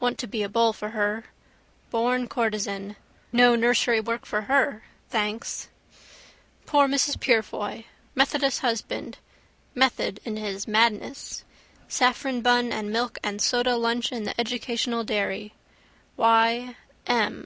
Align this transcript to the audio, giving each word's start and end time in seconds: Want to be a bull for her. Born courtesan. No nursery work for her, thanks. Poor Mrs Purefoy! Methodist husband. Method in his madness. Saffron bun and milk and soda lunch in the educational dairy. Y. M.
Want 0.00 0.18
to 0.18 0.26
be 0.26 0.42
a 0.42 0.48
bull 0.48 0.72
for 0.72 0.88
her. 0.88 1.26
Born 1.92 2.26
courtesan. 2.26 2.96
No 3.30 3.54
nursery 3.54 4.00
work 4.00 4.26
for 4.26 4.40
her, 4.50 4.82
thanks. 5.08 5.68
Poor 6.66 6.88
Mrs 6.88 7.20
Purefoy! 7.20 7.84
Methodist 8.16 8.58
husband. 8.58 9.18
Method 9.76 10.18
in 10.24 10.36
his 10.36 10.66
madness. 10.66 11.44
Saffron 11.86 12.40
bun 12.42 12.72
and 12.72 12.90
milk 12.90 13.18
and 13.22 13.40
soda 13.40 13.76
lunch 13.76 14.10
in 14.10 14.24
the 14.24 14.34
educational 14.40 15.04
dairy. 15.04 15.52
Y. 16.16 16.74
M. 17.06 17.44